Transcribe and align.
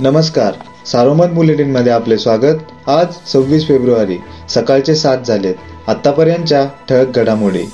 नमस्कार. 0.00 0.52
सारोमत 0.86 1.26
बुलेटिनमध्ये 1.26 1.92
आपले 1.92 2.18
स्वागत. 2.18 2.88
आज 2.88 3.06
सव्वीस 3.32 3.68
फेब्रुवारी 3.68 4.18
सकाळचे 4.48 4.94
सात 4.94 5.18
झालेत. 5.18 5.54
आतापर्यंतच्या 5.86 6.64
ठळक 6.88 7.16
घडामोडी. 7.18 7.64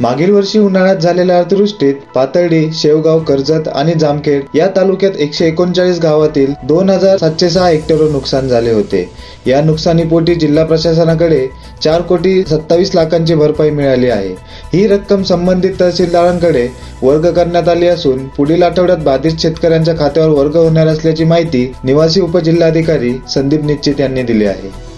मागील 0.00 0.30
वर्षी 0.30 0.58
उन्हाळ्यात 0.58 0.96
झालेल्या 0.96 1.38
अतिवृष्टीत 1.38 1.94
पातळी 2.14 2.70
शेवगाव 2.74 3.18
कर्जत 3.24 3.68
आणि 3.68 3.92
जामखेड 4.00 4.42
या 4.54 4.66
तालुक्यात 4.76 5.16
एकशे 5.20 5.46
एकोणचाळीस 5.46 5.98
गावातील 6.02 6.52
दोन 6.68 6.90
हजार 6.90 7.16
सातशे 7.16 7.50
सहा 7.50 7.68
हेक्टरवर 7.68 8.10
नुकसान 8.10 8.48
झाले 8.48 8.72
होते. 8.72 9.08
या 9.46 9.60
नुकसानीपोटी 9.62 10.34
जिल्हा 10.34 10.64
प्रशासनाकडे 10.64 11.46
चार 11.84 12.02
कोटी 12.02 12.42
सत्तावीस 12.42 12.94
लाखांची 12.94 13.34
भरपाई 13.34 13.70
मिळाली 13.70 14.08
आहे. 14.10 14.34
ही 14.72 14.86
रक्कम 14.86 15.22
संबंधित 15.22 15.74
तहसीलदारांकडे 15.80 16.66
वर्ग 17.02 17.30
करण्यात 17.30 17.68
आली 17.68 17.86
असून 17.86 18.26
पुढील 18.36 18.62
आठवड्यात 18.62 19.04
बाधित 19.04 19.40
शेतकऱ्यांच्या 19.40 19.94
खात्यावर 19.98 20.38
वर्ग 20.38 20.56
होणार 20.56 20.86
असल्याची 20.86 21.24
माहिती 21.24 21.70
निवासी 21.84 22.20
उपजिल्हाधिकारी 22.20 23.12
संदीप 23.34 23.64
निश्चित 23.64 24.00
यांनी 24.00 24.22
दिली 24.22 24.46
आहे. 24.46 24.91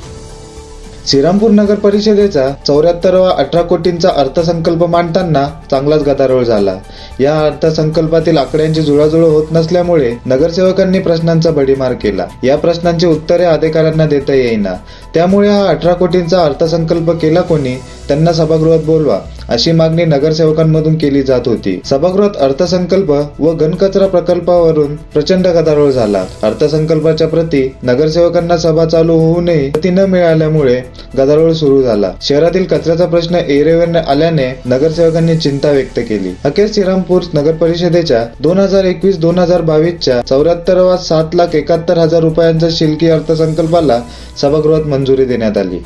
श्रीरामपूर 1.06 1.50
नगर 1.50 1.74
परिषदेचा 1.74 2.50
चौऱ्याहत्तरवा 2.66 3.30
अठरा 3.38 3.62
कोटींचा 3.62 4.08
अर्थसंकल्प 4.16 4.84
मांडताना 4.84 5.48
चांगलाच 5.70 6.02
गदारोळ 6.02 6.44
झाला. 6.44 6.76
या 7.20 7.40
अर्थसंकल्पातील 7.40 8.38
आकड्यांची 8.38 8.82
जुळाजुळ 8.82 9.24
होत 9.24 9.46
नसल्यामुळे 9.52 10.14
नगरसेवकांनी 10.26 10.98
प्रश्नांचा 10.98 11.50
भडीमार 11.50 11.92
केला. 11.92 12.26
या 12.44 12.56
प्रश्नांची 12.58 13.06
उत्तरे 13.06 13.44
अधिकाऱ्यांना 13.44 14.06
देता 14.06 14.34
येईना. 14.34 14.74
त्यामुळे 15.14 15.48
हा 15.48 15.66
अठरा 15.66 15.92
कोटींचा 15.92 16.44
अर्थसंकल्प 16.44 17.10
केला 17.10 17.40
कोणी? 17.40 17.76
त्यांना 18.08 18.32
सभागृहात 18.32 18.84
बोलवा 18.86 19.18
अशी 19.48 19.72
मागणी 19.72 20.04
नगरसेवकांमधून 20.04 20.94
केली 20.98 21.22
जात 21.22 21.48
होती. 21.48 21.78
सभागृहात 21.84 22.36
अर्थसंकल्प 22.36 23.10
व 23.40 23.52
घनकचरा 23.54 24.06
प्रकल्पावरून 24.06 24.94
प्रचंड 25.14 25.46
गदारोळ 25.46 25.90
झाला. 25.90 26.24
अर्थसंकल्पाच्या 26.42 27.28
प्रती 27.28 27.62
नगरसेवकांना 27.82 28.56
सभा 28.56 28.84
चालू 28.84 29.16
होऊनही 29.18 29.70
प्रती 29.70 29.90
न 29.90 30.04
मिळाल्यामुळे 30.10 30.80
गदारोळ 31.18 31.52
सुरू 31.52 31.82
झाला. 31.82 32.12
शहरातील 32.22 32.64
कचऱ्याचा 32.64 33.06
प्रश्न 33.06 33.34
एरेवर 33.34 33.96
आल्याने 33.96 34.48
नगरसेवकांनी 34.66 35.36
चिंता 35.36 35.70
व्यक्त 35.70 35.98
केली. 36.08 36.32
अखेर 36.44 36.68
श्रीरामपूर 36.74 37.22
नगर 37.34 37.52
परिषदेच्या 37.54 38.24
दोन 38.40 38.58
हजार 38.58 38.84
एकवीस 38.84 39.18
दोन 39.18 39.38
हजार 39.38 39.60
बावीसच्या 39.62 40.20
चौऱ्याहत्तरवा 40.20 40.96
सात 40.96 41.34
लाख 41.34 41.54
एकाहत्तर 41.54 41.98
हजार 41.98 42.22
रुपयांच्या 42.22 42.68
शिल्की 42.72 43.08
अर्थसंकल्पाला 43.08 44.00
सभागृहात 44.42 44.86
मंजुरी 44.86 45.24
देण्यात 45.24 45.58
आली. 45.58 45.78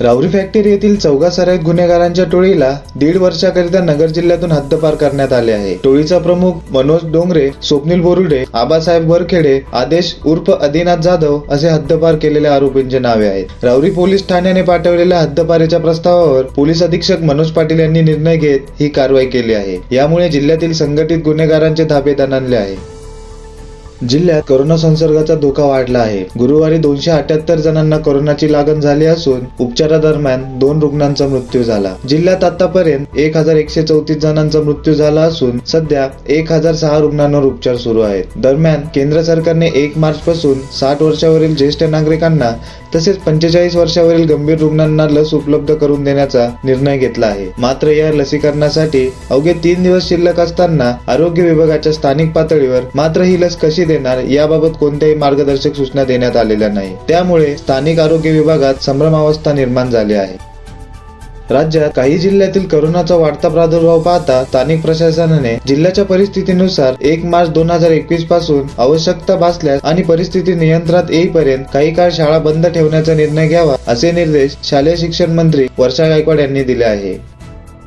राऊरी 0.00 0.28
फॅक्टरी 0.28 0.70
येथील 0.70 0.96
चौघा 0.96 1.28
सराईत 1.30 1.60
गुन्हेगारांच्या 1.64 2.24
टोळीला 2.32 2.70
दीड 2.94 3.16
वर्षाकरिता 3.16 3.80
नगर 3.82 4.06
जिल्ह्यातून 4.06 4.50
हद्दपार 4.52 4.94
करण्यात 4.94 5.32
आले 5.32 5.52
आहे. 5.52 5.74
टोळीचा 5.84 6.18
प्रमुख 6.18 6.72
मनोज 6.72 7.04
डोंगरे 7.12 7.48
स्वप्नील 7.62 8.00
बोरुडे 8.00 8.42
आबासाहेब 8.54 9.10
वरखेडे 9.10 9.58
आदेश 9.72 10.14
उर्फ 10.24 10.50
आदिनाथ 10.52 11.02
जाधव 11.02 11.38
असे 11.50 11.68
हद्दपार 11.68 12.16
केलेल्या 12.16 12.54
आरोपींचे 12.54 12.98
नावे 12.98 13.26
आहेत. 13.28 13.64
राऊरी 13.64 13.90
पोलीस 13.90 14.26
ठाण्याने 14.28 14.62
पाठवलेल्या 14.62 15.20
हद्दपारीच्या 15.20 15.78
प्रस्तावावर 15.80 16.42
पोलीस 16.56 16.82
अधीक्षक 16.82 17.22
मनोज 17.22 17.50
पाटील 17.50 17.80
यांनी 17.80 18.00
निर्णय 18.02 18.36
घेत 18.36 18.80
ही 18.80 18.88
कारवाई 18.88 19.26
केली 19.26 19.54
आहे. 19.54 19.78
यामुळे 19.92 20.28
जिल्ह्यातील 20.28 20.72
संघटित 20.72 21.22
गुन्हेगारांचे 21.24 21.84
धाबे 21.84 22.14
दणाणले 22.14 22.56
आहे 22.56 22.76
जिल्ह्यात 24.02 24.42
कोरोना 24.48 24.76
संसर्गाचा 24.76 25.34
धोका 25.34 25.64
वाढला 25.64 25.98
आहे. 25.98 26.18
गुरुवारी 26.38 26.78
दोनशे 26.78 27.10
अठ्याहत्तर 27.10 27.58
जणांना 27.58 27.98
कोरोनाची 27.98 28.50
लागण 28.52 28.80
झाली 28.80 29.04
असून 29.06 29.40
उपचारादरम्यान 29.60 30.42
दोन 30.58 30.80
रुग्णांचा 30.80 31.26
मृत्यू 31.28 31.62
झाला. 31.62 31.94
जिल्ह्यात 32.08 32.44
आतापर्यंत 32.44 33.18
एक 33.18 33.36
हजार 33.36 33.56
एकशे 33.56 33.82
चौतीस 33.82 34.16
जणांचा 34.16 34.60
मृत्यू 34.60 34.94
झाला 34.94 35.20
असून 35.20 35.58
सध्या 35.66 36.08
एक 36.28 36.52
हजार 36.52 36.74
सहा 36.74 36.98
रुग्णांवर 36.98 37.44
उपचार 37.44 37.76
सुरू 37.76 38.00
आहेत. 38.00 38.24
दरम्यान 38.36 38.80
केंद्र 38.94 39.22
सरकारने 39.22 39.70
एक 39.74 39.98
मार्च 39.98 40.18
पासून 40.18 40.58
साठ 40.80 41.02
वर्षावरील 41.02 41.54
ज्येष्ठ 41.54 41.84
नागरिकांना 41.84 42.50
तसेच 42.94 43.16
पंचेचाळीस 43.18 43.74
वर्षावरील 43.76 44.24
गंभीर 44.28 44.58
रुग्णांना 44.58 45.06
लस 45.10 45.32
उपलब्ध 45.34 45.74
करून 45.74 46.04
देण्याचा 46.04 46.46
निर्णय 46.64 46.98
घेतला 46.98 47.26
आहे. 47.26 47.46
मात्र 47.58 47.88
या 47.88 48.12
लसीकरणासाठी 48.12 49.08
अवघे 49.30 49.52
तीन 49.64 49.82
दिवस 49.82 50.08
शिल्लक 50.08 50.40
असताना 50.40 50.92
आरोग्य 51.08 51.42
विभागाच्या 51.42 51.92
स्थानिक 51.92 52.32
पातळीवर 52.32 52.80
मात्र 52.94 53.22
ही 53.22 53.40
लस 53.40 53.56
कशी 53.56 53.84
देणार 53.86 54.18
याबाबत 54.24 54.76
कोणत्याही 54.80 55.14
मार्गदर्शक 55.14 55.76
सूचना 55.76 56.04
देण्यात 56.04 56.36
आलेल्या 56.36 56.68
नाही. 56.68 56.94
त्यामुळे 57.08 57.56
स्थानिक 57.56 57.98
आरोग्य 57.98 58.30
विभागात 58.30 58.82
संभ्रमावस्था 58.82 59.52
निर्माण 59.52 59.90
झाली 59.90 60.14
आहे. 60.14 60.44
राज्यात 61.50 61.90
काही 61.96 62.16
जिल्ह्यातील 62.18 62.66
करोनाचा 62.68 63.16
वाढता 63.16 63.48
प्रादुर्भाव 63.48 64.00
पाहता 64.00 64.42
स्थानिक 64.44 64.80
प्रशासनाने 64.82 65.54
जिल्ह्याच्या 65.66 66.04
परिस्थितीनुसार 66.04 66.94
एक 67.00 67.24
मार्च 67.24 67.50
दोन 67.50 67.70
हजार 67.70 67.90
एकवीसपासून 67.90 68.66
आवश्यकता 68.78 69.36
भासल्यास 69.36 69.80
आणि 69.84 70.02
परिस्थिती 70.02 70.54
नियंत्रणात 70.54 71.10
येईपर्यंत 71.10 71.64
काही 71.74 71.94
काळ 71.94 72.10
शाळा 72.12 72.38
बंद 72.38 72.66
ठेवण्याचा 72.66 73.14
निर्णय 73.14 73.48
घ्यावा 73.48 73.76
असे 73.86 74.12
निर्देश 74.12 74.56
शालेय 74.64 74.96
शिक्षण 74.96 75.30
मंत्री 75.30 75.66
वर्षा 75.78 76.08
गायकवाड 76.08 76.40
यांनी 76.40 76.62
दिले 76.62 76.84
आहे. 76.84 77.35